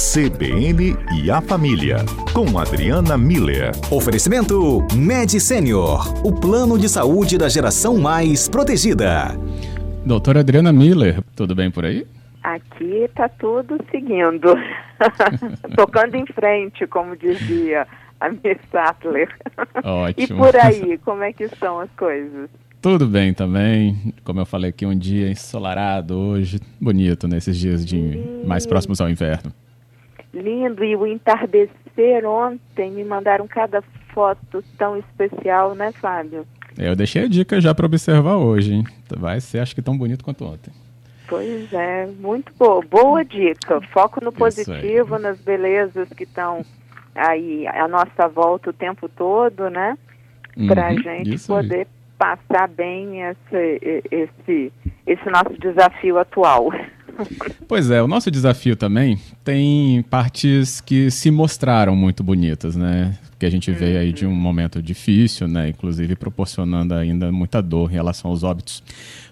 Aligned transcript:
CBN 0.00 0.96
e 1.12 1.30
a 1.30 1.42
Família, 1.42 1.98
com 2.32 2.58
Adriana 2.58 3.18
Miller. 3.18 3.70
Oferecimento 3.92 4.80
Med 4.96 5.38
Senior, 5.38 6.26
o 6.26 6.32
plano 6.32 6.78
de 6.78 6.88
saúde 6.88 7.36
da 7.36 7.50
geração 7.50 7.98
mais 7.98 8.48
protegida. 8.48 9.36
Doutora 10.02 10.40
Adriana 10.40 10.72
Miller, 10.72 11.22
tudo 11.36 11.54
bem 11.54 11.70
por 11.70 11.84
aí? 11.84 12.06
Aqui 12.42 13.04
está 13.04 13.28
tudo 13.28 13.78
seguindo, 13.90 14.54
tocando 15.76 16.14
em 16.14 16.24
frente, 16.24 16.86
como 16.86 17.14
dizia 17.14 17.86
a 18.20 18.30
Miss 18.30 18.58
Sattler. 18.72 19.28
Ótimo. 19.84 20.24
E 20.24 20.26
por 20.46 20.56
aí, 20.56 20.98
como 21.04 21.22
é 21.22 21.32
que 21.34 21.44
estão 21.44 21.78
as 21.78 21.90
coisas? 21.90 22.48
Tudo 22.80 23.06
bem 23.06 23.34
também. 23.34 24.14
Como 24.24 24.40
eu 24.40 24.46
falei 24.46 24.70
aqui, 24.70 24.86
um 24.86 24.98
dia 24.98 25.30
ensolarado 25.30 26.18
hoje, 26.18 26.58
bonito 26.80 27.28
nesses 27.28 27.54
dias 27.58 27.84
de 27.84 28.18
mais 28.46 28.66
próximos 28.66 28.98
ao 28.98 29.10
inverno. 29.10 29.52
Lindo, 30.32 30.84
e 30.84 30.94
o 30.94 31.06
entardecer 31.06 32.24
ontem 32.24 32.90
me 32.90 33.04
mandaram 33.04 33.48
cada 33.48 33.82
foto 34.14 34.62
tão 34.78 34.96
especial, 34.96 35.74
né, 35.74 35.92
Fábio? 35.92 36.46
Eu 36.78 36.94
deixei 36.94 37.24
a 37.24 37.28
dica 37.28 37.60
já 37.60 37.74
para 37.74 37.86
observar 37.86 38.36
hoje, 38.36 38.74
hein? 38.74 38.84
Vai 39.16 39.40
ser, 39.40 39.58
acho 39.58 39.74
que 39.74 39.82
tão 39.82 39.98
bonito 39.98 40.24
quanto 40.24 40.44
ontem. 40.44 40.72
Pois 41.28 41.72
é, 41.72 42.06
muito 42.18 42.52
boa. 42.58 42.82
Boa 42.82 43.24
dica. 43.24 43.80
Foco 43.92 44.22
no 44.22 44.32
positivo, 44.32 45.18
nas 45.18 45.38
belezas 45.38 46.08
que 46.08 46.24
estão 46.24 46.64
aí 47.14 47.66
à 47.68 47.86
nossa 47.86 48.28
volta 48.28 48.70
o 48.70 48.72
tempo 48.72 49.08
todo, 49.08 49.68
né? 49.70 49.96
Para 50.66 50.88
a 50.88 50.90
uhum, 50.90 51.02
gente 51.02 51.46
poder 51.46 51.80
aí. 51.80 51.86
passar 52.18 52.68
bem 52.68 53.22
esse, 53.22 54.02
esse, 54.10 54.72
esse 55.06 55.30
nosso 55.30 55.56
desafio 55.60 56.18
atual. 56.18 56.70
Pois 57.68 57.90
é, 57.90 58.02
o 58.02 58.08
nosso 58.08 58.30
desafio 58.30 58.76
também 58.76 59.18
tem 59.44 60.02
partes 60.08 60.80
que 60.80 61.10
se 61.10 61.30
mostraram 61.30 61.94
muito 61.94 62.22
bonitas, 62.22 62.76
né? 62.76 63.16
Que 63.38 63.46
a 63.46 63.50
gente 63.50 63.70
veio 63.72 63.98
aí 63.98 64.12
de 64.12 64.26
um 64.26 64.34
momento 64.34 64.82
difícil, 64.82 65.48
né? 65.48 65.68
Inclusive 65.68 66.14
proporcionando 66.16 66.94
ainda 66.94 67.30
muita 67.32 67.62
dor 67.62 67.90
em 67.90 67.94
relação 67.94 68.30
aos 68.30 68.42
óbitos. 68.42 68.82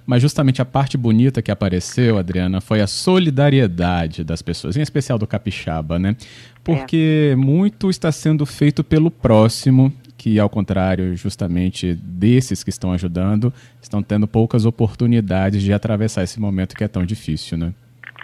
Mas 0.07 0.23
justamente 0.23 0.63
a 0.63 0.65
parte 0.65 0.97
bonita 0.97 1.43
que 1.43 1.51
apareceu, 1.51 2.17
Adriana, 2.17 2.61
foi 2.63 2.81
a 2.81 2.87
solidariedade 2.87 4.25
das 4.25 4.41
pessoas, 4.41 4.77
em 4.77 4.81
especial 4.81 5.19
do 5.19 5.27
capixaba, 5.27 5.99
né? 5.99 6.17
Porque 6.65 7.31
é. 7.33 7.37
muito 7.37 7.91
está 7.91 8.11
sendo 8.11 8.47
feito 8.47 8.83
pelo 8.83 9.11
próximo 9.11 9.93
que, 10.19 10.39
ao 10.41 10.51
contrário, 10.51 11.17
justamente 11.17 11.95
desses 11.95 12.65
que 12.65 12.71
estão 12.71 12.93
ajudando, 12.93 13.53
estão 13.81 14.03
tendo 14.03 14.27
poucas 14.27 14.67
oportunidades 14.67 15.63
de 15.63 15.73
atravessar 15.73 16.25
esse 16.25 16.41
momento 16.41 16.75
que 16.75 16.83
é 16.83 16.89
tão 16.89 17.07
difícil, 17.07 17.57
né? 17.57 17.73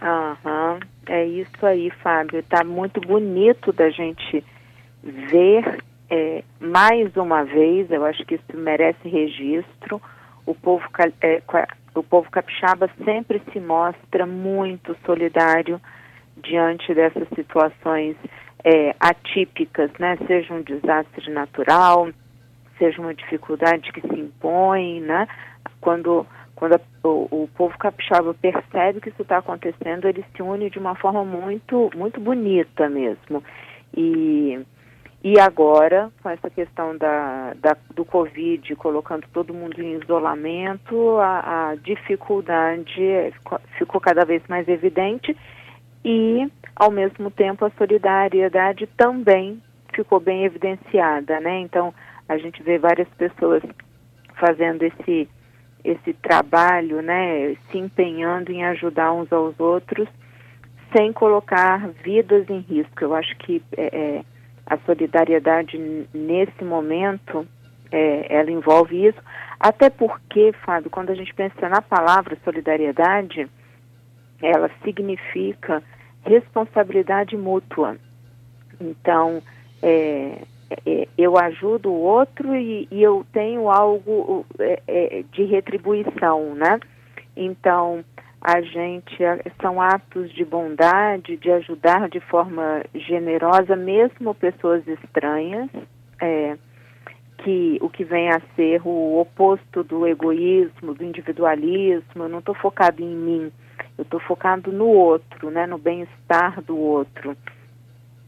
Aham, 0.03 0.81
é 1.07 1.25
isso 1.25 1.65
aí, 1.65 1.91
Fábio. 2.03 2.43
Tá 2.43 2.65
muito 2.65 3.01
bonito 3.01 3.73
da 3.73 3.89
gente 3.91 4.45
ver 5.03 5.79
é, 6.11 6.43
mais 6.61 7.17
uma 7.17 7.45
vez, 7.45 7.91
eu 7.91 8.05
acho 8.05 8.25
que 8.27 8.35
isso 8.35 8.45
merece 8.55 9.09
registro, 9.09 10.03
o 10.45 10.55
povo, 10.55 10.85
é, 11.23 11.41
o 11.95 12.03
povo 12.03 12.31
capixaba 12.31 12.91
sempre 13.05 13.41
se 13.53 13.61
mostra 13.61 14.27
muito 14.27 14.97
solidário 15.07 15.81
diante 16.43 16.93
dessas 16.93 17.29
situações 17.35 18.17
é, 18.65 18.97
atípicas, 18.99 19.91
né? 19.99 20.17
Seja 20.27 20.55
um 20.55 20.63
desastre 20.63 21.31
natural, 21.31 22.09
seja 22.79 23.01
uma 23.01 23.15
dificuldade 23.15 23.93
que 23.93 24.01
se 24.01 24.19
impõe, 24.19 25.01
né? 25.01 25.29
Quando, 25.81 26.27
quando 26.55 26.77
a, 26.77 26.81
o, 27.07 27.29
o, 27.31 27.49
povo 27.55 27.77
capixaba 27.79 28.33
percebe 28.33 29.03
que 29.03 29.11
isso 29.11 29.23
está 29.23 29.39
acontecendo, 29.39 30.09
ele 30.09 30.25
se 30.35 30.43
une 30.43 30.71
de 30.71 30.79
uma 30.79 30.95
forma 30.95 31.23
muito, 31.25 31.91
muito 31.95 32.19
bonita 32.19 32.89
mesmo. 32.89 33.45
E, 33.95 34.59
e 35.23 35.39
agora, 35.39 36.11
com 36.23 36.31
essa 36.31 36.49
questão 36.49 36.97
da, 36.97 37.53
da, 37.57 37.77
do 37.95 38.05
Covid, 38.05 38.75
colocando 38.77 39.27
todo 39.33 39.53
mundo 39.53 39.81
em 39.81 40.01
isolamento, 40.01 41.19
a, 41.19 41.71
a 41.71 41.75
dificuldade 41.77 43.33
ficou 43.77 44.01
cada 44.01 44.25
vez 44.25 44.43
mais 44.49 44.67
evidente 44.69 45.37
e, 46.05 46.51
ao 46.77 46.91
mesmo 46.91 47.31
tempo, 47.31 47.65
a 47.65 47.71
solidariedade 47.71 48.87
também 48.97 49.63
ficou 49.95 50.21
bem 50.21 50.45
evidenciada, 50.45 51.41
né? 51.41 51.61
Então, 51.61 51.95
a 52.29 52.37
gente 52.37 52.63
vê 52.63 52.79
várias 52.79 53.09
pessoas 53.17 53.63
fazendo 54.39 54.83
esse 54.83 55.29
esse 55.85 56.15
trabalho, 56.15 57.03
né, 57.03 57.57
se 57.71 57.77
empenhando 57.77 58.51
em 58.51 58.65
ajudar 58.65 59.13
uns 59.13 59.31
aos 59.31 59.61
outros, 59.61 60.09
sem 60.97 61.13
colocar 61.13 61.91
vidas 62.03 62.49
em 62.49 62.61
risco. 62.61 63.05
Eu 63.05 63.15
acho 63.15 63.37
que 63.37 63.63
é, 63.77 63.95
é 63.95 64.25
a 64.67 64.79
solidariedade 64.79 65.77
nesse 66.15 66.65
momento, 66.65 67.47
é, 67.93 68.35
ela 68.35 68.51
envolve 68.51 69.09
isso, 69.09 69.19
até 69.61 69.91
porque, 69.91 70.53
Fábio, 70.65 70.91
quando 70.91 71.11
a 71.11 71.15
gente 71.15 71.35
pensa 71.35 71.69
na 71.69 71.83
palavra 71.83 72.39
solidariedade, 72.43 73.47
ela 74.43 74.71
significa 74.83 75.83
responsabilidade 76.25 77.37
mútua. 77.37 77.97
Então, 78.81 79.43
é, 79.83 80.43
é, 80.87 81.09
eu 81.17 81.37
ajudo 81.39 81.91
o 81.91 82.01
outro 82.01 82.55
e, 82.55 82.89
e 82.91 83.03
eu 83.03 83.25
tenho 83.33 83.71
algo 83.71 84.47
é, 84.59 84.83
é 84.87 85.25
de 85.33 85.45
retribuição, 85.45 86.55
né? 86.55 86.81
Então, 87.37 88.05
a 88.41 88.61
gente 88.61 89.17
são 89.61 89.81
atos 89.81 90.31
de 90.33 90.45
bondade, 90.45 91.37
de 91.39 91.51
ajudar 91.51 92.11
de 92.11 92.21
forma 92.21 92.85
generosa, 92.95 93.75
mesmo 93.75 94.35
pessoas 94.35 94.87
estranhas, 94.87 95.71
é, 96.21 96.57
que 97.39 97.79
o 97.81 97.89
que 97.89 98.05
vem 98.05 98.29
a 98.29 98.41
ser 98.55 98.83
o 98.85 99.19
oposto 99.19 99.83
do 99.83 100.07
egoísmo, 100.07 100.95
do 100.95 101.03
individualismo. 101.03 102.25
Eu 102.25 102.29
não 102.29 102.41
estou 102.41 102.55
focado 102.55 103.03
em 103.03 103.17
mim, 103.17 103.53
eu 103.97 104.03
estou 104.03 104.21
focado 104.21 104.73
no 104.73 104.87
outro, 104.87 105.51
né, 105.51 105.67
no 105.67 105.79
bem-estar 105.79 106.61
do 106.63 106.77
outro. 106.77 107.37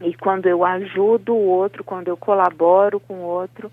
E 0.01 0.13
quando 0.15 0.47
eu 0.47 0.63
ajudo 0.63 1.33
o 1.33 1.47
outro, 1.47 1.83
quando 1.83 2.07
eu 2.07 2.17
colaboro 2.17 2.99
com 2.99 3.15
o 3.15 3.25
outro, 3.25 3.71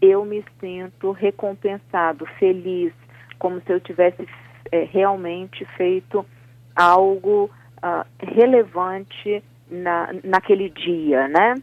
eu 0.00 0.24
me 0.24 0.44
sinto 0.60 1.12
recompensado, 1.12 2.26
feliz, 2.38 2.92
como 3.38 3.60
se 3.60 3.72
eu 3.72 3.80
tivesse 3.80 4.26
é, 4.72 4.84
realmente 4.84 5.64
feito 5.76 6.24
algo 6.74 7.50
uh, 7.78 8.06
relevante 8.18 9.42
na, 9.70 10.10
naquele 10.24 10.70
dia, 10.70 11.28
né? 11.28 11.54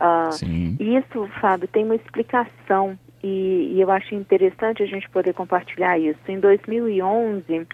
Uh. 0.00 0.82
Isso, 0.82 1.28
Fábio, 1.40 1.68
tem 1.68 1.84
uma 1.84 1.94
explicação 1.94 2.98
e, 3.22 3.74
e 3.74 3.80
eu 3.80 3.90
acho 3.90 4.14
interessante 4.14 4.82
a 4.82 4.86
gente 4.86 5.08
poder 5.10 5.32
compartilhar 5.34 5.98
isso. 5.98 6.18
Em 6.26 6.40
2011, 6.40 7.66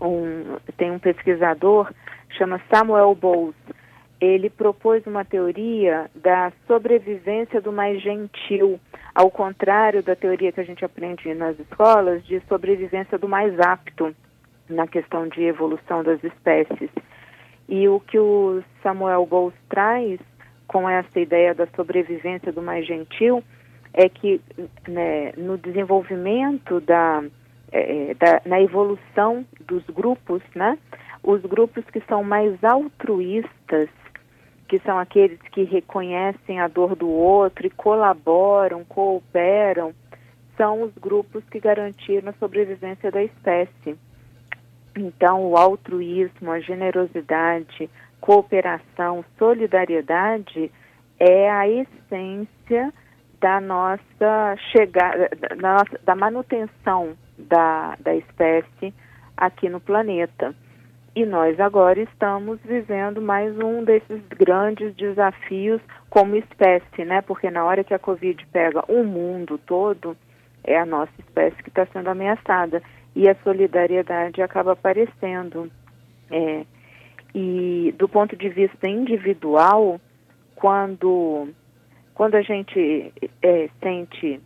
um, 0.00 0.56
tem 0.76 0.90
um 0.90 0.98
pesquisador, 0.98 1.92
chama 2.30 2.60
Samuel 2.72 3.14
Bowles, 3.14 3.54
ele 4.20 4.50
propôs 4.50 5.06
uma 5.06 5.24
teoria 5.24 6.10
da 6.14 6.52
sobrevivência 6.66 7.60
do 7.60 7.72
mais 7.72 8.02
gentil, 8.02 8.78
ao 9.14 9.30
contrário 9.30 10.02
da 10.02 10.14
teoria 10.14 10.52
que 10.52 10.60
a 10.60 10.64
gente 10.64 10.84
aprende 10.84 11.32
nas 11.34 11.58
escolas 11.58 12.24
de 12.26 12.40
sobrevivência 12.48 13.18
do 13.18 13.28
mais 13.28 13.58
apto 13.58 14.14
na 14.68 14.86
questão 14.86 15.26
de 15.26 15.42
evolução 15.42 16.04
das 16.04 16.22
espécies. 16.22 16.90
E 17.68 17.88
o 17.88 17.98
que 18.00 18.18
o 18.18 18.62
Samuel 18.82 19.24
Bowles 19.26 19.54
traz 19.68 20.20
com 20.66 20.88
essa 20.88 21.18
ideia 21.18 21.54
da 21.54 21.66
sobrevivência 21.74 22.52
do 22.52 22.62
mais 22.62 22.86
gentil 22.86 23.42
é 23.92 24.08
que 24.08 24.40
né, 24.86 25.32
no 25.36 25.58
desenvolvimento 25.58 26.80
da 26.80 27.24
é, 27.72 28.10
é, 28.10 28.14
da, 28.14 28.42
na 28.44 28.60
evolução 28.60 29.44
dos 29.60 29.84
grupos, 29.86 30.42
né? 30.54 30.78
Os 31.22 31.40
grupos 31.42 31.84
que 31.86 32.00
são 32.08 32.24
mais 32.24 32.62
altruístas, 32.64 33.88
que 34.68 34.78
são 34.80 34.98
aqueles 34.98 35.40
que 35.52 35.64
reconhecem 35.64 36.60
a 36.60 36.68
dor 36.68 36.96
do 36.96 37.08
outro 37.08 37.66
e 37.66 37.70
colaboram, 37.70 38.84
cooperam, 38.84 39.92
são 40.56 40.82
os 40.82 40.92
grupos 40.94 41.44
que 41.50 41.60
garantiram 41.60 42.30
a 42.30 42.34
sobrevivência 42.34 43.10
da 43.10 43.22
espécie. 43.22 43.96
Então, 44.96 45.46
o 45.46 45.56
altruísmo, 45.56 46.50
a 46.50 46.60
generosidade, 46.60 47.88
cooperação, 48.20 49.24
solidariedade 49.38 50.70
é 51.18 51.50
a 51.50 51.68
essência 51.68 52.92
da 53.40 53.60
nossa 53.60 54.56
chegada, 54.72 55.30
da, 55.56 55.76
da 56.04 56.14
manutenção 56.14 57.16
da, 57.48 57.96
da 58.00 58.14
espécie 58.14 58.94
aqui 59.36 59.68
no 59.68 59.80
planeta. 59.80 60.54
E 61.14 61.26
nós 61.26 61.58
agora 61.58 62.00
estamos 62.00 62.60
vivendo 62.64 63.20
mais 63.20 63.58
um 63.58 63.82
desses 63.82 64.22
grandes 64.28 64.94
desafios 64.94 65.80
como 66.08 66.36
espécie, 66.36 67.04
né? 67.04 67.20
Porque 67.20 67.50
na 67.50 67.64
hora 67.64 67.82
que 67.82 67.92
a 67.92 67.98
Covid 67.98 68.46
pega 68.52 68.84
o 68.88 69.02
mundo 69.02 69.58
todo, 69.58 70.16
é 70.62 70.78
a 70.78 70.86
nossa 70.86 71.12
espécie 71.18 71.60
que 71.62 71.68
está 71.68 71.84
sendo 71.86 72.08
ameaçada. 72.08 72.80
E 73.16 73.28
a 73.28 73.34
solidariedade 73.42 74.40
acaba 74.40 74.72
aparecendo. 74.72 75.68
É, 76.30 76.64
e 77.34 77.92
do 77.98 78.08
ponto 78.08 78.36
de 78.36 78.48
vista 78.48 78.86
individual, 78.86 80.00
quando, 80.54 81.48
quando 82.14 82.36
a 82.36 82.42
gente 82.42 83.12
é, 83.42 83.68
sente 83.82 84.40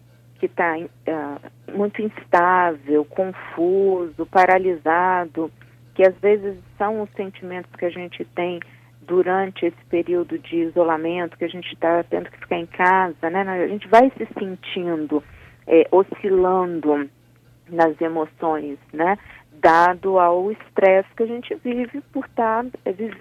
que 0.45 0.47
está 0.47 0.77
uh, 0.77 0.91
ah, 1.09 1.41
muito 1.73 2.03
instável, 2.03 3.05
confuso, 3.07 4.27
paralisado, 4.27 5.51
que 5.95 6.07
às 6.07 6.15
vezes 6.19 6.59
são 6.77 7.03
os 7.03 7.11
sentimentos 7.13 7.71
que 7.77 7.87
a 7.87 7.91
gente 7.91 8.25
tem 8.37 8.61
durante 9.01 9.67
esse 9.67 9.85
período 9.89 10.39
de 10.39 10.57
isolamento, 10.57 11.39
que 11.39 11.45
a 11.45 11.49
gente 11.49 11.73
está 11.73 12.03
tendo 12.05 12.31
que 12.31 12.39
ficar 12.39 12.59
em 12.59 12.67
casa, 12.67 13.31
né? 13.31 13.41
A 13.43 13.69
gente 13.69 13.89
vai 13.89 14.11
se 14.19 14.27
sentindo 14.39 15.23
é, 15.67 15.87
oscilando 15.91 17.09
nas 17.71 17.99
emoções, 18.01 18.79
né? 18.93 19.17
Dado 19.53 20.19
ao 20.19 20.53
estresse 20.53 21.09
que 21.17 21.23
a 21.23 21.27
gente 21.27 21.55
vive 21.57 22.03
por 22.13 22.27
estar 22.27 22.65
tá, 22.65 22.71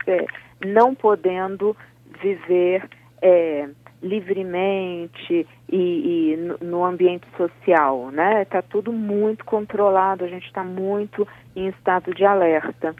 é, 0.07 0.25
não 0.65 0.93
podendo 0.93 1.75
viver 2.21 2.89
é, 3.21 3.69
livremente 4.03 5.47
e, 5.69 5.77
e, 5.77 6.63
no 6.63 6.83
ambiente 6.83 7.25
social, 7.37 8.11
né? 8.11 8.43
Está 8.43 8.61
tudo 8.61 8.91
muito 8.91 9.45
controlado, 9.45 10.25
a 10.25 10.27
gente 10.27 10.45
está 10.45 10.63
muito 10.63 11.27
em 11.55 11.69
estado 11.69 12.13
de 12.13 12.25
alerta. 12.25 12.93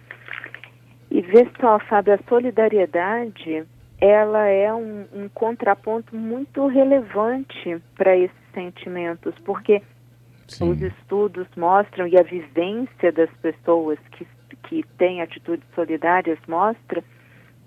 E 1.11 1.21
vê 1.21 1.47
só, 1.59 1.77
Fábio, 1.79 2.13
a 2.13 2.19
solidariedade, 2.27 3.65
ela 3.99 4.47
é 4.47 4.73
um, 4.73 5.05
um 5.13 5.29
contraponto 5.29 6.15
muito 6.15 6.65
relevante 6.67 7.79
para 7.95 8.17
esses 8.17 8.35
sentimentos, 8.53 9.35
porque 9.45 9.81
Sim. 10.47 10.71
os 10.71 10.81
estudos 10.81 11.47
mostram 11.55 12.07
e 12.07 12.17
a 12.17 12.23
vivência 12.23 13.11
das 13.11 13.29
pessoas 13.41 13.99
que, 14.11 14.25
que 14.63 14.83
têm 14.97 15.21
atitudes 15.21 15.65
solidárias 15.75 16.39
mostra 16.47 17.03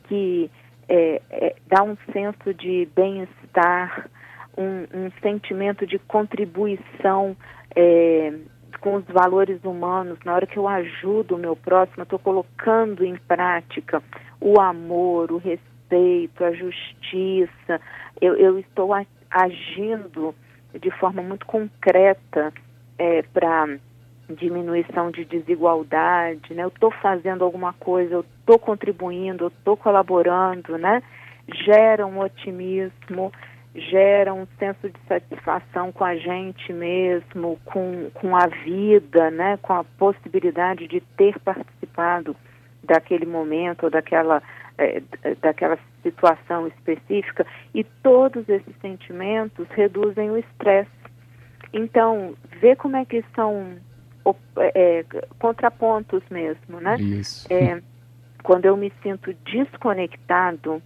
que 0.09 0.51
é, 0.89 1.21
é, 1.31 1.57
dá 1.67 1.83
um 1.83 1.97
senso 2.13 2.55
de 2.55 2.89
bem-estar, 2.95 4.09
um, 4.57 4.87
um, 4.95 5.11
sentimento 5.21 5.87
de 5.87 5.99
contribuição 5.99 7.37
é, 7.75 8.33
com 8.81 8.95
os 8.97 9.05
valores 9.07 9.63
humanos. 9.65 10.19
Na 10.25 10.35
hora 10.35 10.47
que 10.47 10.57
eu 10.57 10.69
ajudo 10.69 11.35
o 11.35 11.39
meu 11.39 11.57
próximo, 11.57 12.03
estou 12.03 12.19
colocando 12.19 13.05
em 13.05 13.17
prática 13.17 14.03
o 14.41 14.61
amor, 14.61 15.33
o 15.33 15.39
respeito, 15.39 16.45
a 16.45 16.53
justiça. 16.53 17.81
Eu, 18.21 18.37
eu 18.37 18.59
estou 18.59 18.91
agindo 19.31 20.35
de 20.81 20.91
forma 20.93 21.23
muito 21.23 21.47
concreta 21.47 22.53
é, 22.99 23.23
para 23.23 23.79
diminuição 24.29 25.11
de 25.11 25.25
desigualdade, 25.25 26.55
né? 26.55 26.65
Eu 26.65 26.69
estou 26.69 26.91
fazendo 26.91 27.45
alguma 27.45 27.73
coisa, 27.73 28.15
eu 28.15 28.25
estou 28.41 28.59
contribuindo, 28.59 29.45
eu 29.45 29.49
estou 29.49 29.77
colaborando, 29.77 30.77
né? 30.77 31.03
Gera 31.65 32.07
um 32.07 32.19
otimismo, 32.19 33.33
gera 33.75 34.35
um 34.35 34.47
senso 34.59 34.89
de 34.89 34.99
satisfação 35.07 35.93
com 35.93 36.05
a 36.05 36.17
gente 36.17 36.73
mesmo, 36.73 37.59
com, 37.65 38.11
com 38.15 38.35
a 38.37 38.47
vida, 38.47 39.31
né? 39.31 39.59
Com 39.59 39.75
a 39.75 39.85
possibilidade 39.85 40.89
de 40.89 41.01
ter 41.17 41.39
participado 41.41 42.35
daquele 42.83 43.27
momento 43.27 43.85
ou 43.85 43.91
daquela, 43.91 44.43
é, 44.79 45.03
daquela 45.41 45.79
situação 46.03 46.67
específica 46.67 47.47
e 47.75 47.85
todos 47.85 48.49
esses 48.49 48.75
sentimentos 48.81 49.67
reduzem 49.71 50.31
o 50.31 50.39
estresse. 50.39 50.91
Então, 51.73 52.35
ver 52.61 52.77
como 52.77 52.97
é 52.97 53.05
que 53.05 53.25
são 53.35 53.77
é, 54.57 55.05
contrapontos 55.39 56.23
mesmo, 56.31 56.81
né? 56.81 56.97
Isso. 56.97 57.47
É, 57.53 57.83
quando 58.43 58.65
eu 58.65 58.77
me 58.77 58.93
sinto 59.03 59.35
desconectado, 59.45 60.83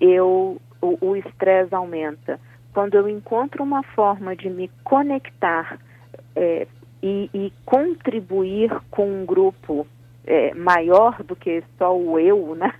eu 0.00 0.60
o 0.80 1.16
estresse 1.16 1.74
aumenta. 1.74 2.40
Quando 2.72 2.94
eu 2.94 3.08
encontro 3.08 3.62
uma 3.62 3.82
forma 3.82 4.34
de 4.34 4.48
me 4.48 4.70
conectar 4.84 5.78
é, 6.34 6.66
e, 7.02 7.28
e, 7.34 7.52
contribuir 7.64 8.70
com 8.90 9.08
um 9.10 9.26
grupo 9.26 9.86
é, 10.26 10.54
maior 10.54 11.22
do 11.22 11.34
que 11.34 11.62
só 11.78 11.96
o 11.96 12.18
eu, 12.18 12.54
né? 12.54 12.72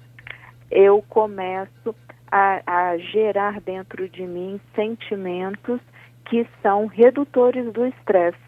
Eu 0.71 1.03
começo 1.09 1.95
a, 2.31 2.63
a 2.65 2.97
gerar 2.99 3.61
dentro 3.61 4.09
de 4.09 4.23
mim 4.23 4.61
sentimentos 4.75 5.81
que 6.27 6.47
são 6.63 6.87
redutores 6.87 7.73
do 7.73 7.85
estresse. 7.87 8.39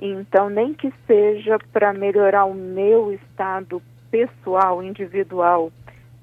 Então, 0.00 0.48
nem 0.48 0.72
que 0.72 0.90
seja 1.06 1.58
para 1.72 1.92
melhorar 1.92 2.46
o 2.46 2.54
meu 2.54 3.12
estado 3.12 3.82
pessoal, 4.10 4.82
individual, 4.82 5.70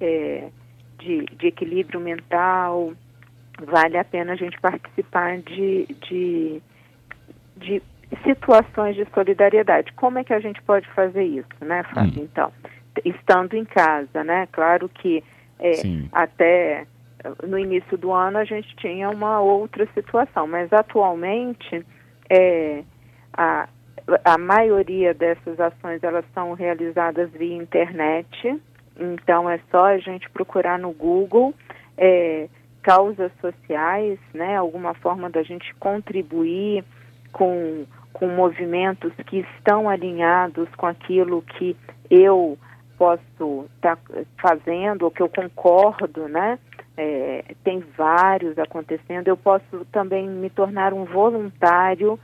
é, 0.01 0.49
de, 0.97 1.25
de, 1.25 1.47
equilíbrio 1.47 1.99
mental, 1.99 2.93
vale 3.61 3.97
a 3.97 4.03
pena 4.03 4.33
a 4.33 4.35
gente 4.35 4.59
participar 4.59 5.37
de, 5.37 5.85
de, 6.07 6.61
de, 7.55 7.83
situações 8.23 8.95
de 8.95 9.05
solidariedade. 9.13 9.93
Como 9.93 10.17
é 10.17 10.23
que 10.23 10.33
a 10.33 10.39
gente 10.39 10.61
pode 10.63 10.87
fazer 10.89 11.23
isso, 11.23 11.47
né, 11.61 11.83
Fábio? 11.83 12.23
Hum. 12.23 12.27
Então, 12.31 12.51
estando 13.05 13.53
em 13.53 13.65
casa, 13.65 14.23
né? 14.23 14.47
Claro 14.51 14.89
que 14.89 15.23
é, 15.59 15.71
até 16.11 16.87
no 17.47 17.57
início 17.57 17.97
do 17.97 18.11
ano 18.11 18.37
a 18.37 18.43
gente 18.43 18.75
tinha 18.77 19.09
uma 19.09 19.39
outra 19.39 19.87
situação, 19.93 20.47
mas 20.47 20.71
atualmente 20.71 21.85
é, 22.29 22.83
a, 23.37 23.69
a 24.25 24.37
maioria 24.37 25.13
dessas 25.13 25.59
ações 25.59 26.03
elas 26.03 26.25
são 26.33 26.53
realizadas 26.53 27.29
via 27.31 27.55
internet, 27.55 28.59
então 28.99 29.49
é 29.49 29.59
só 29.69 29.85
a 29.85 29.97
gente 29.97 30.29
procurar 30.29 30.79
no 30.79 30.91
Google 30.91 31.53
é, 31.97 32.49
causas 32.81 33.31
sociais, 33.39 34.19
né, 34.33 34.55
alguma 34.55 34.93
forma 34.95 35.29
da 35.29 35.43
gente 35.43 35.73
contribuir 35.75 36.83
com, 37.31 37.85
com 38.13 38.27
movimentos 38.27 39.13
que 39.27 39.39
estão 39.39 39.89
alinhados 39.89 40.67
com 40.75 40.87
aquilo 40.87 41.41
que 41.41 41.75
eu 42.09 42.57
posso 42.97 43.69
estar 43.75 43.95
tá 43.95 44.23
fazendo, 44.41 45.03
ou 45.03 45.11
que 45.11 45.21
eu 45.21 45.29
concordo, 45.29 46.27
né? 46.27 46.57
É, 46.95 47.43
tem 47.63 47.83
vários 47.95 48.57
acontecendo. 48.57 49.27
Eu 49.27 49.37
posso 49.37 49.85
também 49.91 50.27
me 50.27 50.49
tornar 50.49 50.93
um 50.93 51.05
voluntário 51.05 52.19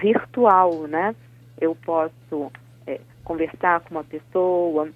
virtual, 0.00 0.86
né? 0.86 1.14
Eu 1.60 1.74
posso 1.74 2.50
é, 2.86 3.00
conversar 3.24 3.80
com 3.80 3.94
uma 3.94 4.04
pessoa, 4.04 4.88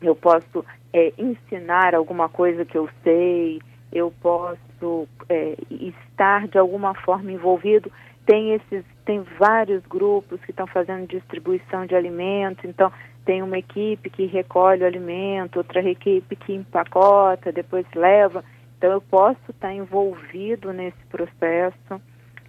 eu 0.00 0.14
posso 0.14 0.64
é, 0.92 1.12
ensinar 1.16 1.94
alguma 1.94 2.28
coisa 2.28 2.64
que 2.64 2.76
eu 2.76 2.88
sei, 3.02 3.60
eu 3.92 4.12
posso 4.20 5.08
é, 5.28 5.56
estar 5.70 6.48
de 6.48 6.58
alguma 6.58 6.94
forma 6.94 7.30
envolvido. 7.30 7.90
Tem 8.26 8.52
esses, 8.54 8.84
tem 9.04 9.22
vários 9.38 9.84
grupos 9.86 10.40
que 10.44 10.50
estão 10.50 10.66
fazendo 10.66 11.08
distribuição 11.08 11.86
de 11.86 11.94
alimentos, 11.94 12.64
então 12.64 12.92
tem 13.24 13.42
uma 13.42 13.58
equipe 13.58 14.10
que 14.10 14.26
recolhe 14.26 14.82
o 14.82 14.86
alimento, 14.86 15.56
outra 15.56 15.82
equipe 15.88 16.36
que 16.36 16.52
empacota, 16.52 17.52
depois 17.52 17.86
leva. 17.94 18.44
Então 18.78 18.90
eu 18.90 19.00
posso 19.00 19.38
estar 19.50 19.72
envolvido 19.72 20.72
nesse 20.72 21.04
processo 21.08 22.00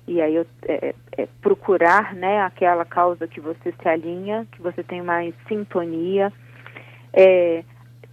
e 0.07 0.21
aí 0.21 0.35
eu, 0.35 0.45
é, 0.67 0.93
é, 1.17 1.27
procurar 1.41 2.13
né, 2.13 2.41
aquela 2.41 2.83
causa 2.83 3.27
que 3.27 3.39
você 3.39 3.71
se 3.71 3.87
alinha, 3.87 4.47
que 4.51 4.61
você 4.61 4.83
tem 4.83 5.01
mais 5.01 5.33
sintonia. 5.47 6.31
É, 7.13 7.63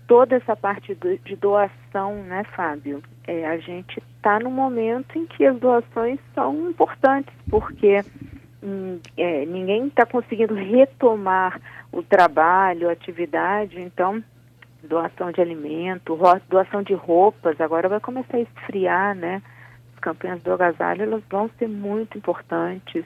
toda 0.07 0.37
essa 0.37 0.55
parte 0.55 0.95
do, 0.95 1.19
de 1.19 1.37
doação, 1.37 2.23
né, 2.25 2.45
Fábio? 2.55 3.03
É, 3.27 3.47
a 3.47 3.59
gente 3.59 4.03
está 4.17 4.39
no 4.39 4.51
momento 4.51 5.19
em 5.19 5.27
que 5.27 5.45
as 5.45 5.59
doações 5.59 6.19
são 6.35 6.71
importantes, 6.71 7.35
porque 7.49 8.05
hum, 8.63 9.01
é, 9.17 9.45
ninguém 9.47 9.87
está 9.87 10.07
conseguindo 10.07 10.55
retomar 10.55 11.61
o 11.93 12.03
trabalho, 12.03 12.89
a 12.89 12.93
atividade, 12.93 13.81
então 13.81 14.23
doação 14.83 15.31
de 15.31 15.41
alimento, 15.41 16.19
doação 16.49 16.83
de 16.83 16.95
roupas, 16.95 17.61
agora 17.61 17.89
vai 17.89 18.01
começar 18.01 18.37
a 18.37 18.41
esfriar, 18.41 19.15
né? 19.15 19.43
Campanhas 20.01 20.43
do 20.43 20.53
agasalho 20.53 21.03
elas 21.03 21.23
vão 21.31 21.51
ser 21.59 21.69
muito 21.69 22.19
importantes. 22.19 23.05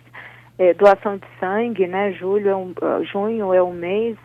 É, 0.57 0.73
doação 0.75 1.17
de 1.17 1.27
sangue, 1.41 1.87
né? 1.87 2.13
Julho 2.13 2.49
é 2.49 2.57
um, 2.57 2.71
uh, 2.71 3.05
junho 3.05 3.53
é 3.53 3.63
um 3.63 3.73
mês 3.73 4.17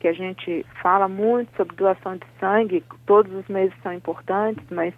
que 0.00 0.08
a 0.08 0.12
gente 0.12 0.64
fala 0.82 1.08
muito 1.08 1.54
sobre 1.56 1.76
doação 1.76 2.16
de 2.16 2.26
sangue. 2.40 2.82
Todos 3.04 3.32
os 3.32 3.46
meses 3.48 3.74
são 3.82 3.92
importantes, 3.92 4.64
mas 4.70 4.94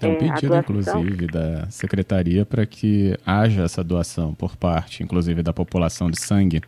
tem 0.00 0.12
um 0.12 0.14
é, 0.14 0.16
pedido, 0.16 0.48
doação... 0.48 1.00
inclusive, 1.00 1.26
da 1.26 1.70
secretaria 1.70 2.46
para 2.46 2.64
que 2.64 3.16
haja 3.24 3.62
essa 3.62 3.84
doação 3.84 4.34
por 4.34 4.56
parte, 4.56 5.02
inclusive, 5.02 5.42
da 5.42 5.52
população 5.52 6.10
de 6.10 6.18
sangue, 6.18 6.60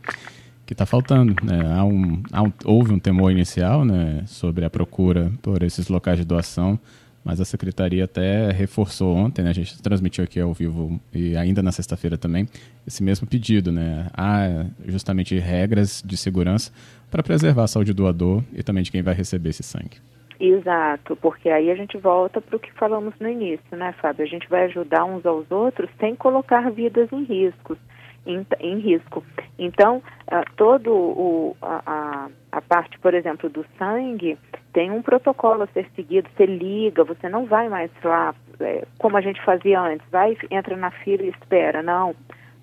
que 0.67 0.75
está 0.75 0.85
faltando. 0.85 1.35
Né? 1.43 1.61
Há 1.75 1.85
um, 1.85 2.23
há 2.31 2.43
um, 2.43 2.53
houve 2.65 2.93
um 2.93 2.99
temor 2.99 3.33
inicial 3.33 3.85
né, 3.85 4.23
sobre 4.27 4.65
a 4.65 4.71
procura 4.71 5.33
por 5.41 5.63
esses 5.63 5.89
locais 5.89 6.19
de 6.19 6.25
doação, 6.25 6.79
mas 7.25 7.41
a 7.41 7.45
secretaria 7.45 8.05
até 8.05 8.51
reforçou 8.51 9.15
ontem, 9.15 9.43
né, 9.43 9.51
a 9.51 9.55
gente 9.55 9.81
transmitiu 9.81 10.25
aqui 10.25 10.41
ao 10.41 10.53
vivo 10.53 11.01
e 11.13 11.37
ainda 11.37 11.63
na 11.63 11.73
sexta-feira 11.73 12.19
também, 12.19 12.49
esse 12.87 13.03
mesmo 13.03 13.27
pedido. 13.27 13.71
Né? 13.71 14.07
Há 14.13 14.67
justamente 14.87 15.39
regras 15.39 16.03
de 16.05 16.17
segurança 16.17 16.73
para 17.11 17.23
preservar 17.23 17.65
a 17.65 17.69
saúde 17.69 17.93
do 17.93 18.03
doador 18.03 18.43
e 18.53 18.63
também 18.63 18.83
de 18.83 18.91
quem 18.91 19.03
vai 19.03 19.15
receber 19.15 19.51
esse 19.51 19.63
sangue. 19.63 19.99
Exato, 20.41 21.15
porque 21.15 21.49
aí 21.49 21.71
a 21.71 21.75
gente 21.77 21.97
volta 21.97 22.41
para 22.41 22.57
o 22.57 22.59
que 22.59 22.73
falamos 22.73 23.15
no 23.21 23.29
início, 23.29 23.77
né, 23.77 23.93
Fábio? 24.01 24.25
A 24.25 24.29
gente 24.29 24.49
vai 24.49 24.65
ajudar 24.65 25.05
uns 25.05 25.25
aos 25.25 25.49
outros 25.53 25.89
sem 26.01 26.17
colocar 26.17 26.69
vidas 26.73 27.09
em 27.13 27.23
riscos, 27.23 27.79
em, 28.27 28.45
em 28.59 28.81
risco. 28.81 29.25
Então, 29.57 29.99
uh, 29.99 30.45
todo 30.57 30.93
o, 30.93 31.57
a, 31.63 32.29
a, 32.51 32.61
parte, 32.61 32.99
por 32.99 33.15
exemplo, 33.15 33.49
do 33.49 33.65
sangue, 33.79 34.37
tem 34.73 34.91
um 34.91 35.03
protocolo 35.03 35.63
a 35.63 35.67
ser 35.69 35.87
seguido. 35.95 36.29
Você 36.35 36.47
liga, 36.47 37.05
você 37.05 37.29
não 37.29 37.47
vai 37.47 37.69
mais 37.69 37.91
lá, 38.03 38.35
é, 38.61 38.85
como 38.99 39.17
a 39.17 39.21
gente 39.21 39.43
fazia 39.45 39.81
antes, 39.81 40.07
vai, 40.11 40.37
entra 40.51 40.77
na 40.77 40.91
fila 40.91 41.23
e 41.25 41.29
espera. 41.29 41.83
Não. 41.83 42.15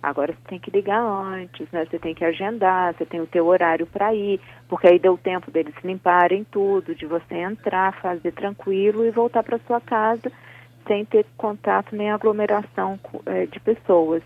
Agora 0.02 0.32
você 0.32 0.48
tem 0.48 0.60
que 0.60 0.72
ligar 0.72 1.02
antes, 1.02 1.70
né? 1.72 1.86
Você 1.86 2.00
tem 2.00 2.16
que 2.16 2.24
agendar, 2.24 2.94
você 2.94 3.06
tem 3.06 3.20
o 3.20 3.28
teu 3.28 3.46
horário 3.46 3.86
para 3.86 4.14
ir, 4.14 4.40
porque 4.68 4.88
aí 4.88 4.98
deu 4.98 5.18
tempo 5.18 5.52
deles 5.52 5.76
limparem 5.84 6.46
tudo, 6.46 6.96
de 6.96 7.06
você 7.06 7.36
entrar, 7.36 7.94
fazer 8.02 8.32
tranquilo 8.32 9.06
e 9.06 9.12
voltar 9.12 9.44
para 9.44 9.60
sua 9.60 9.82
casa 9.82 10.32
sem 10.88 11.06
ter 11.06 11.26
contato 11.38 11.96
nem 11.96 12.10
aglomeração 12.10 13.00
é, 13.26 13.46
de 13.46 13.60
pessoas. 13.60 14.24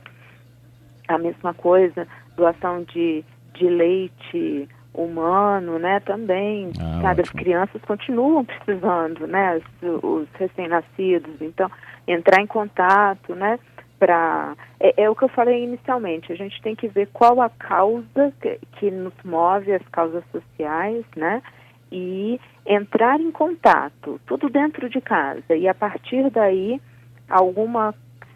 A 1.08 1.18
mesma 1.18 1.54
coisa, 1.54 2.08
doação 2.38 2.84
de, 2.84 3.26
de 3.54 3.68
leite 3.68 4.70
humano, 4.94 5.80
né, 5.80 6.00
também, 6.02 6.72
ah, 6.80 7.02
sabe, 7.02 7.22
ótimo. 7.22 7.24
as 7.24 7.30
crianças 7.30 7.82
continuam 7.82 8.46
precisando, 8.46 9.26
né, 9.28 9.62
os, 9.82 10.04
os 10.04 10.28
recém-nascidos, 10.36 11.42
então, 11.42 11.70
entrar 12.08 12.42
em 12.42 12.48
contato, 12.48 13.34
né, 13.34 13.60
para 14.04 14.56
é, 14.82 15.04
é, 15.04 15.10
o 15.10 15.16
que 15.16 15.24
eu 15.24 15.30
falei 15.30 15.64
inicialmente. 15.64 16.34
A 16.34 16.36
gente 16.36 16.62
tem 16.62 16.76
que 16.76 16.90
ver 16.90 17.08
qual 17.14 17.42
a 17.42 17.50
causa 17.50 18.34
que, 18.42 18.60
que 18.74 18.92
nos 18.92 19.14
move, 19.24 19.72
as 19.72 19.88
causas 19.94 20.24
sociais, 20.30 21.06
né? 21.16 21.42
E 21.90 22.38
entrar 22.66 23.22
em 23.22 23.32
contato, 23.32 24.20
tudo 24.26 24.50
dentro 24.50 24.90
de 24.90 25.00
casa. 25.00 25.56
E 25.56 25.70
a 25.70 25.74
partir 25.74 26.30
daí, 26.32 26.82
alguma, 27.30 27.96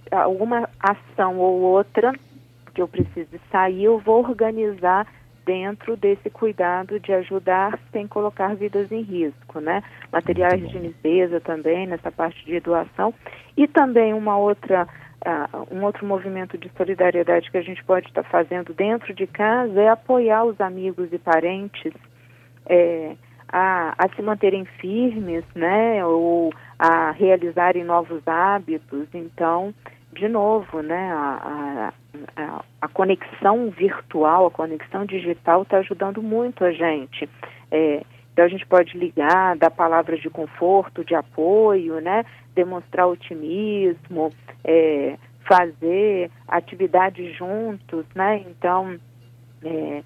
alguma 0.09 0.69
ação 0.79 1.37
ou 1.37 1.59
outra 1.59 2.13
que 2.73 2.81
eu 2.81 2.87
precise 2.87 3.41
sair, 3.51 3.85
eu 3.85 3.99
vou 3.99 4.19
organizar 4.19 5.05
dentro 5.47 5.95
desse 5.95 6.29
cuidado 6.29 6.99
de 6.99 7.13
ajudar 7.13 7.79
sem 7.93 8.05
colocar 8.05 8.53
vidas 8.53 8.91
em 8.91 9.01
risco, 9.01 9.61
né? 9.61 9.81
Materiais 10.11 10.69
de 10.69 10.77
limpeza 10.77 11.39
também, 11.39 11.87
nessa 11.87 12.11
parte 12.11 12.43
de 12.45 12.59
doação. 12.59 13.13
E 13.55 13.65
também 13.65 14.13
uma 14.13 14.37
outra 14.37 14.85
uh, 15.25 15.73
um 15.73 15.85
outro 15.85 16.05
movimento 16.05 16.57
de 16.57 16.69
solidariedade 16.75 17.49
que 17.49 17.57
a 17.57 17.61
gente 17.61 17.81
pode 17.85 18.07
estar 18.07 18.23
tá 18.23 18.29
fazendo 18.29 18.73
dentro 18.73 19.13
de 19.13 19.25
casa 19.25 19.81
é 19.81 19.87
apoiar 19.87 20.43
os 20.43 20.59
amigos 20.59 21.07
e 21.13 21.17
parentes 21.17 21.93
é, 22.65 23.15
a, 23.47 23.95
a 23.97 24.09
se 24.13 24.21
manterem 24.21 24.65
firmes, 24.65 25.45
né, 25.55 26.05
ou 26.05 26.53
a 26.77 27.11
realizarem 27.11 27.85
novos 27.85 28.21
hábitos. 28.27 29.07
Então, 29.13 29.73
de 30.13 30.27
novo, 30.27 30.81
né, 30.81 31.11
a, 31.11 31.93
a, 32.35 32.63
a 32.81 32.87
conexão 32.87 33.69
virtual, 33.69 34.47
a 34.47 34.51
conexão 34.51 35.05
digital 35.05 35.63
está 35.63 35.77
ajudando 35.77 36.21
muito 36.21 36.63
a 36.63 36.71
gente. 36.71 37.29
É, 37.71 38.03
então 38.31 38.45
a 38.45 38.47
gente 38.47 38.65
pode 38.65 38.97
ligar, 38.97 39.57
dar 39.57 39.71
palavras 39.71 40.21
de 40.21 40.29
conforto, 40.29 41.03
de 41.03 41.15
apoio, 41.15 41.99
né? 41.99 42.23
Demonstrar 42.53 43.07
otimismo, 43.07 44.31
é, 44.63 45.17
fazer 45.47 46.29
atividades 46.47 47.35
juntos, 47.35 48.05
né? 48.13 48.43
Então, 48.47 48.95
é, 49.63 50.03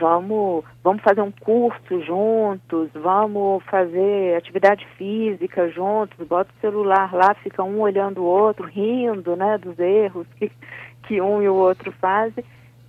vamos, 0.00 0.64
vamos 0.82 1.02
fazer 1.02 1.20
um 1.20 1.30
curso 1.30 2.02
juntos, 2.02 2.90
vamos 2.94 3.62
fazer 3.64 4.36
atividade 4.36 4.86
física 4.96 5.68
juntos, 5.68 6.26
bota 6.26 6.50
o 6.50 6.60
celular 6.60 7.12
lá, 7.12 7.34
fica 7.34 7.62
um 7.62 7.80
olhando 7.80 8.22
o 8.22 8.24
outro, 8.24 8.66
rindo, 8.66 9.36
né, 9.36 9.58
dos 9.58 9.78
erros 9.78 10.26
que, 10.38 10.50
que 11.06 11.20
um 11.20 11.42
e 11.42 11.48
o 11.48 11.54
outro 11.54 11.92
fazem, 11.92 12.42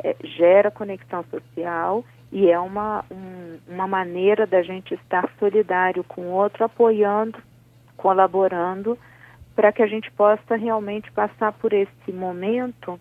é, 0.04 0.16
gera 0.24 0.72
conexão 0.72 1.24
social 1.30 2.04
e 2.32 2.50
é 2.50 2.58
uma, 2.58 3.04
um, 3.12 3.60
uma 3.68 3.88
maneira 3.88 4.48
da 4.48 4.64
gente 4.64 4.94
estar 4.94 5.30
solidário 5.38 6.04
com 6.06 6.22
o 6.22 6.32
outro, 6.32 6.64
apoiando, 6.64 7.38
colaborando, 7.98 8.98
para 9.54 9.72
que 9.74 9.84
a 9.84 9.88
gente 9.88 10.10
possa 10.12 10.56
realmente 10.56 11.12
passar 11.12 11.52
por 11.52 11.74
esse 11.74 12.12
momento 12.12 12.98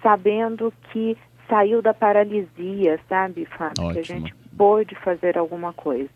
sabendo 0.00 0.72
que 0.92 1.16
saiu 1.54 1.80
da 1.80 1.94
paralisia, 1.94 2.98
sabe, 3.08 3.46
Fábio? 3.56 3.84
Ótimo. 3.84 3.92
Que 3.92 3.98
a 4.00 4.02
gente 4.02 4.34
pôde 4.56 4.94
fazer 4.96 5.38
alguma 5.38 5.72
coisa. 5.72 6.10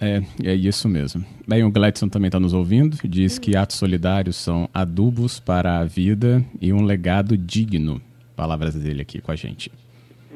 É, 0.00 0.22
é 0.44 0.54
isso 0.54 0.88
mesmo. 0.88 1.24
Bem, 1.46 1.64
o 1.64 1.70
Gladson 1.70 2.08
também 2.08 2.28
está 2.28 2.38
nos 2.38 2.54
ouvindo. 2.54 2.96
Diz 3.04 3.36
que 3.36 3.56
atos 3.56 3.76
solidários 3.76 4.36
são 4.36 4.68
adubos 4.72 5.40
para 5.40 5.80
a 5.80 5.84
vida 5.84 6.42
e 6.60 6.72
um 6.72 6.84
legado 6.84 7.36
digno. 7.36 8.00
Palavras 8.36 8.76
dele 8.76 9.02
aqui 9.02 9.20
com 9.20 9.32
a 9.32 9.36
gente. 9.36 9.72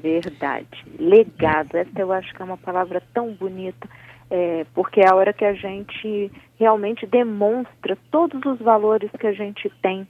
Verdade. 0.03 0.85
Legado. 0.99 1.77
Essa 1.77 1.99
eu 1.99 2.13
acho 2.13 2.35
que 2.35 2.43
é 2.43 2.45
uma 2.45 2.59
palavra 2.59 3.01
tão 3.15 3.33
bonita, 3.33 3.89
é, 4.31 4.67
porque 4.75 5.01
é 5.01 5.09
a 5.09 5.15
hora 5.15 5.33
que 5.33 5.45
a 5.45 5.55
gente 5.55 6.31
realmente 6.59 7.07
demonstra 7.07 7.97
todos 8.11 8.45
os 8.45 8.59
valores 8.59 9.11
que 9.19 9.27
a 9.27 9.33
gente 9.33 9.71
tem 9.81 10.07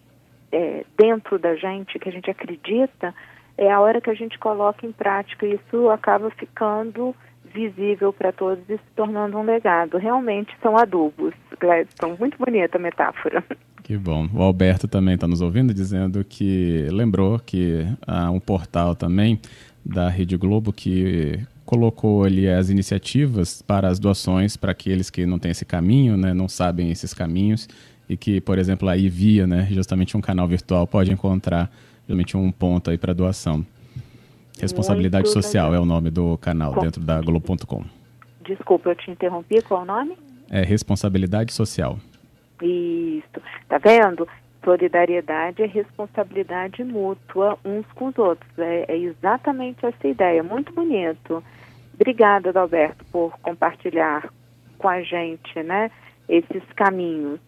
é, 0.50 0.84
dentro 0.98 1.38
da 1.38 1.54
gente, 1.54 1.98
que 1.98 2.08
a 2.08 2.12
gente 2.12 2.30
acredita, 2.30 3.14
é 3.56 3.70
a 3.70 3.80
hora 3.80 4.00
que 4.00 4.10
a 4.10 4.14
gente 4.14 4.38
coloca 4.38 4.86
em 4.86 4.92
prática. 4.92 5.46
Isso 5.46 5.88
acaba 5.90 6.30
ficando 6.30 7.14
visível 7.54 8.12
para 8.12 8.32
todos 8.32 8.64
e 8.68 8.76
se 8.76 8.84
tornando 8.96 9.38
um 9.38 9.44
legado. 9.44 9.96
Realmente 9.96 10.52
são 10.60 10.76
adubos, 10.76 11.32
Gladstone. 11.60 12.16
Muito 12.18 12.36
bonita 12.36 12.76
a 12.76 12.80
metáfora. 12.80 13.44
Que 13.84 13.98
bom. 13.98 14.26
O 14.32 14.40
Alberto 14.42 14.88
também 14.88 15.14
está 15.14 15.28
nos 15.28 15.42
ouvindo, 15.42 15.74
dizendo 15.74 16.24
que 16.24 16.88
lembrou 16.90 17.38
que 17.38 17.86
há 18.06 18.30
um 18.30 18.40
portal 18.40 18.94
também 18.94 19.38
da 19.84 20.08
Rede 20.08 20.38
Globo 20.38 20.72
que 20.72 21.38
colocou 21.66 22.24
ali 22.24 22.48
as 22.48 22.70
iniciativas 22.70 23.60
para 23.60 23.88
as 23.88 23.98
doações 23.98 24.56
para 24.56 24.72
aqueles 24.72 25.10
que 25.10 25.26
não 25.26 25.38
têm 25.38 25.50
esse 25.50 25.66
caminho, 25.66 26.16
né, 26.16 26.32
não 26.32 26.48
sabem 26.48 26.90
esses 26.90 27.12
caminhos 27.12 27.68
e 28.08 28.16
que, 28.16 28.40
por 28.40 28.58
exemplo, 28.58 28.88
aí 28.88 29.06
via, 29.06 29.46
né, 29.46 29.68
justamente 29.70 30.16
um 30.16 30.20
canal 30.20 30.48
virtual 30.48 30.86
pode 30.86 31.12
encontrar 31.12 31.70
justamente 32.06 32.36
um 32.36 32.52
ponto 32.52 32.90
aí 32.90 32.98
para 32.98 33.12
doação. 33.12 33.64
Responsabilidade 34.60 35.24
Muito 35.24 35.42
Social 35.42 35.70
legal. 35.70 35.80
é 35.80 35.82
o 35.82 35.86
nome 35.86 36.10
do 36.10 36.38
canal 36.38 36.72
Com... 36.72 36.80
dentro 36.80 37.00
da 37.00 37.20
Globo.com. 37.20 37.84
Desculpa, 38.46 38.90
eu 38.90 38.94
te 38.94 39.10
interrompi. 39.10 39.60
Qual 39.62 39.82
o 39.82 39.84
nome? 39.84 40.16
É 40.50 40.62
Responsabilidade 40.62 41.52
Social. 41.52 41.98
Isso. 42.62 43.40
Tá 43.68 43.78
vendo? 43.78 44.28
solidariedade 44.64 45.62
é 45.62 45.66
responsabilidade 45.66 46.82
mútua 46.82 47.58
uns 47.64 47.84
com 47.94 48.06
os 48.06 48.18
outros. 48.18 48.50
É, 48.58 48.86
é, 48.88 48.96
exatamente 48.96 49.84
essa 49.84 50.08
ideia. 50.08 50.42
Muito 50.42 50.72
bonito. 50.72 51.44
Obrigada, 51.92 52.48
Adalberto, 52.48 53.04
por 53.12 53.38
compartilhar 53.40 54.32
com 54.78 54.88
a 54.88 55.02
gente 55.02 55.62
né, 55.62 55.90
esses 56.28 56.62
caminhos. 56.74 57.38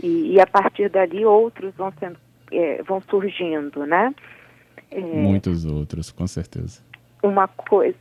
E, 0.00 0.34
e 0.34 0.40
a 0.40 0.46
partir 0.46 0.88
dali 0.88 1.24
outros 1.24 1.74
vão, 1.74 1.92
sendo, 1.98 2.16
é, 2.52 2.82
vão 2.82 3.00
surgindo, 3.08 3.86
né? 3.86 4.14
É, 4.90 5.00
Muitos 5.00 5.64
outros, 5.64 6.10
com 6.10 6.26
certeza. 6.26 6.80
Uma 7.22 7.46
coisa. 7.46 7.96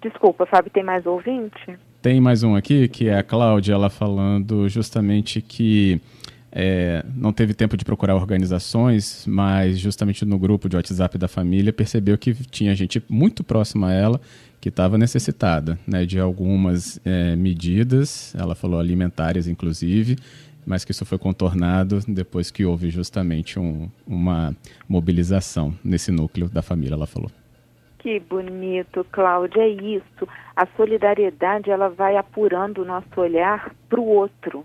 Desculpa, 0.00 0.46
Fábio, 0.46 0.70
tem 0.70 0.82
mais 0.82 1.06
ouvinte? 1.06 1.78
Tem 2.00 2.20
mais 2.20 2.42
um 2.42 2.54
aqui, 2.54 2.88
que 2.88 3.08
é 3.08 3.18
a 3.18 3.22
Cláudia, 3.22 3.74
ela 3.74 3.90
falando 3.90 4.68
justamente 4.68 5.42
que 5.42 6.00
é, 6.52 7.04
não 7.14 7.32
teve 7.32 7.54
tempo 7.54 7.76
de 7.76 7.84
procurar 7.84 8.14
organizações, 8.16 9.24
mas 9.26 9.78
justamente 9.78 10.24
no 10.24 10.38
grupo 10.38 10.68
de 10.68 10.76
WhatsApp 10.76 11.16
da 11.16 11.28
família 11.28 11.72
percebeu 11.72 12.18
que 12.18 12.34
tinha 12.34 12.74
gente 12.74 13.02
muito 13.08 13.44
próxima 13.44 13.88
a 13.88 13.92
ela 13.92 14.20
que 14.60 14.68
estava 14.68 14.98
necessitada 14.98 15.78
né, 15.86 16.04
de 16.04 16.18
algumas 16.18 17.00
é, 17.04 17.34
medidas, 17.36 18.34
ela 18.36 18.54
falou 18.54 18.80
alimentares 18.80 19.46
inclusive, 19.46 20.16
mas 20.66 20.84
que 20.84 20.92
isso 20.92 21.04
foi 21.04 21.18
contornado 21.18 22.00
depois 22.06 22.50
que 22.50 22.64
houve 22.64 22.90
justamente 22.90 23.58
um, 23.58 23.88
uma 24.06 24.54
mobilização 24.88 25.74
nesse 25.84 26.10
núcleo 26.10 26.48
da 26.48 26.62
família, 26.62 26.94
ela 26.94 27.06
falou. 27.06 27.30
Que 27.98 28.18
bonito, 28.18 29.04
Cláudia, 29.12 29.60
é 29.60 29.68
isso. 29.68 30.26
A 30.56 30.66
solidariedade 30.76 31.70
ela 31.70 31.88
vai 31.88 32.16
apurando 32.16 32.82
o 32.82 32.84
nosso 32.84 33.20
olhar 33.20 33.74
para 33.88 34.00
o 34.00 34.06
outro. 34.06 34.64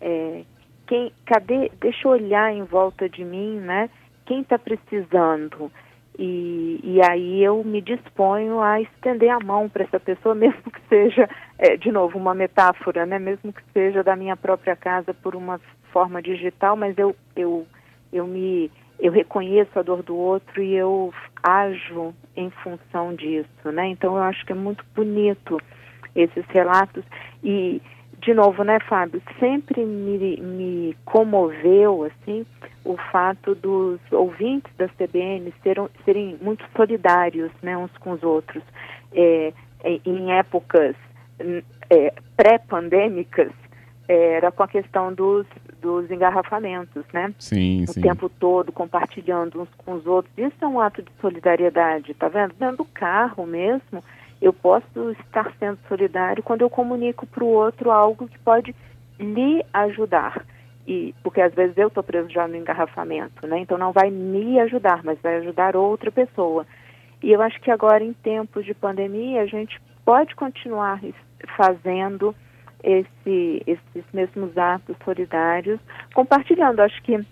É, 0.00 0.42
quem, 0.86 1.12
cadê, 1.24 1.70
deixa 1.80 2.08
eu 2.08 2.12
olhar 2.12 2.52
em 2.52 2.64
volta 2.64 3.08
de 3.08 3.24
mim, 3.24 3.60
né? 3.60 3.88
Quem 4.26 4.40
está 4.40 4.58
precisando? 4.58 5.70
E, 6.18 6.80
e 6.82 7.00
aí 7.02 7.42
eu 7.42 7.64
me 7.64 7.80
disponho 7.80 8.60
a 8.60 8.80
estender 8.80 9.30
a 9.30 9.40
mão 9.40 9.68
para 9.68 9.84
essa 9.84 9.98
pessoa, 9.98 10.34
mesmo 10.36 10.62
que 10.70 10.80
seja, 10.88 11.28
é, 11.58 11.76
de 11.76 11.90
novo, 11.90 12.18
uma 12.18 12.34
metáfora, 12.34 13.06
né? 13.06 13.18
Mesmo 13.18 13.52
que 13.52 13.62
seja 13.72 14.02
da 14.02 14.14
minha 14.14 14.36
própria 14.36 14.76
casa 14.76 15.14
por 15.14 15.34
uma 15.34 15.60
forma 15.92 16.22
digital, 16.22 16.76
mas 16.76 16.96
eu, 16.98 17.14
eu, 17.36 17.66
eu 18.12 18.26
me 18.26 18.70
eu 18.98 19.10
reconheço 19.10 19.76
a 19.76 19.82
dor 19.82 20.00
do 20.00 20.16
outro 20.16 20.62
e 20.62 20.74
eu 20.74 21.12
ajo 21.42 22.14
em 22.36 22.50
função 22.62 23.12
disso, 23.16 23.72
né? 23.72 23.88
Então 23.88 24.16
eu 24.16 24.22
acho 24.22 24.46
que 24.46 24.52
é 24.52 24.54
muito 24.54 24.84
bonito 24.94 25.60
esses 26.14 26.44
relatos 26.46 27.02
E, 27.42 27.82
de 28.22 28.32
novo, 28.32 28.62
né, 28.62 28.78
Fábio, 28.88 29.20
sempre 29.38 29.84
me, 29.84 30.36
me 30.36 30.96
comoveu, 31.04 32.04
assim, 32.04 32.46
o 32.84 32.96
fato 32.96 33.54
dos 33.54 34.00
ouvintes 34.10 34.72
da 34.76 34.88
CBN 34.88 35.52
serem, 35.62 35.88
serem 36.04 36.38
muito 36.40 36.64
solidários, 36.76 37.50
né, 37.60 37.76
uns 37.76 37.90
com 37.98 38.12
os 38.12 38.22
outros. 38.22 38.62
É, 39.12 39.52
em 39.84 40.32
épocas 40.32 40.94
é, 41.90 42.14
pré-pandêmicas, 42.36 43.50
era 44.08 44.50
com 44.50 44.62
a 44.62 44.68
questão 44.68 45.12
dos, 45.12 45.46
dos 45.80 46.10
engarrafamentos, 46.10 47.04
né? 47.12 47.32
Sim, 47.38 47.84
o 47.84 47.92
sim. 47.92 48.00
O 48.00 48.02
tempo 48.02 48.28
todo 48.28 48.72
compartilhando 48.72 49.62
uns 49.62 49.68
com 49.78 49.94
os 49.94 50.06
outros. 50.06 50.32
Isso 50.36 50.56
é 50.60 50.66
um 50.66 50.80
ato 50.80 51.02
de 51.02 51.10
solidariedade, 51.20 52.14
tá 52.14 52.28
vendo? 52.28 52.54
Dentro 52.54 52.78
do 52.78 52.84
carro 52.84 53.46
mesmo, 53.46 54.02
eu 54.42 54.52
posso 54.52 55.12
estar 55.20 55.52
sendo 55.58 55.78
solidário 55.88 56.42
quando 56.42 56.62
eu 56.62 56.68
comunico 56.68 57.24
para 57.26 57.44
o 57.44 57.48
outro 57.48 57.92
algo 57.92 58.26
que 58.26 58.38
pode 58.40 58.74
lhe 59.18 59.64
ajudar. 59.72 60.44
E, 60.84 61.14
porque 61.22 61.40
às 61.40 61.54
vezes 61.54 61.78
eu 61.78 61.86
estou 61.86 62.02
preso 62.02 62.28
já 62.28 62.48
no 62.48 62.56
engarrafamento, 62.56 63.46
né? 63.46 63.60
Então 63.60 63.78
não 63.78 63.92
vai 63.92 64.10
me 64.10 64.58
ajudar, 64.58 65.04
mas 65.04 65.20
vai 65.20 65.36
ajudar 65.36 65.76
outra 65.76 66.10
pessoa. 66.10 66.66
E 67.22 67.30
eu 67.30 67.40
acho 67.40 67.60
que 67.60 67.70
agora, 67.70 68.02
em 68.02 68.12
tempos 68.12 68.64
de 68.64 68.74
pandemia, 68.74 69.42
a 69.42 69.46
gente 69.46 69.80
pode 70.04 70.34
continuar 70.34 71.00
fazendo 71.56 72.34
esse, 72.82 73.62
esses 73.64 74.04
mesmos 74.12 74.58
atos 74.58 74.96
solidários, 75.04 75.78
compartilhando. 76.12 76.80
Acho 76.80 77.00
que 77.04 77.24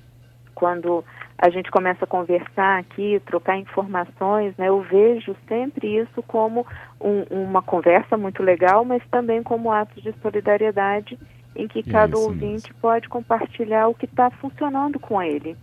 quando 0.61 1.03
a 1.39 1.49
gente 1.49 1.71
começa 1.71 2.05
a 2.05 2.07
conversar 2.07 2.81
aqui, 2.81 3.19
trocar 3.25 3.57
informações, 3.57 4.55
né, 4.59 4.69
eu 4.69 4.83
vejo 4.83 5.35
sempre 5.49 5.97
isso 5.97 6.23
como 6.25 6.67
um, 7.01 7.23
uma 7.31 7.63
conversa 7.63 8.15
muito 8.19 8.43
legal, 8.43 8.85
mas 8.85 9.03
também 9.11 9.43
como 9.43 9.73
atos 9.73 10.03
de 10.03 10.13
solidariedade 10.21 11.19
em 11.57 11.67
que 11.67 11.83
cada 11.83 12.13
isso 12.13 12.29
ouvinte 12.29 12.75
pode 12.75 13.09
compartilhar 13.09 13.89
o 13.89 13.95
que 13.95 14.05
está 14.05 14.31
funcionando 14.31 15.01
com 15.01 15.23
ele. 15.23 15.57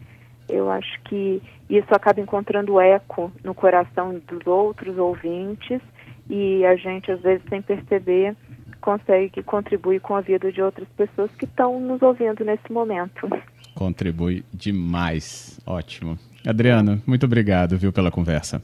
Eu 0.49 0.71
acho 0.71 0.99
que 1.03 1.43
isso 1.69 1.93
acaba 1.93 2.19
encontrando 2.19 2.81
eco 2.81 3.31
no 3.43 3.53
coração 3.53 4.19
dos 4.27 4.47
outros 4.47 4.97
ouvintes 4.97 5.79
e 6.27 6.65
a 6.65 6.75
gente, 6.75 7.11
às 7.11 7.21
vezes, 7.21 7.43
sem 7.49 7.61
perceber, 7.61 8.35
consegue 8.81 9.43
contribuir 9.43 9.99
com 9.99 10.15
a 10.15 10.21
vida 10.21 10.51
de 10.51 10.59
outras 10.61 10.87
pessoas 10.89 11.29
que 11.37 11.45
estão 11.45 11.79
nos 11.79 12.01
ouvindo 12.01 12.43
nesse 12.43 12.71
momento. 12.71 13.29
Contribui 13.77 14.43
demais. 14.51 15.59
Ótimo. 15.63 16.17
Adriana, 16.43 16.99
muito 17.05 17.27
obrigado, 17.27 17.77
viu, 17.77 17.93
pela 17.93 18.09
conversa. 18.09 18.59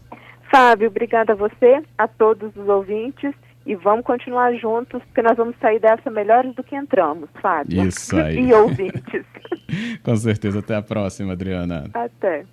Fábio, 0.49 0.87
obrigada 0.87 1.33
a 1.33 1.35
você, 1.35 1.83
a 1.95 2.07
todos 2.07 2.51
os 2.55 2.67
ouvintes 2.67 3.31
e 3.63 3.75
vamos 3.75 4.03
continuar 4.03 4.55
juntos, 4.55 5.03
porque 5.03 5.21
nós 5.21 5.37
vamos 5.37 5.55
sair 5.61 5.79
dessa 5.79 6.09
melhores 6.09 6.55
do 6.55 6.63
que 6.63 6.75
entramos, 6.75 7.29
Fábio. 7.39 7.87
Isso 7.87 8.17
aí. 8.17 8.39
e 8.39 8.53
ouvintes. 8.53 9.23
Com 10.03 10.15
certeza. 10.15 10.59
Até 10.59 10.75
a 10.75 10.81
próxima, 10.81 11.33
Adriana. 11.33 11.85
Até. 11.93 12.45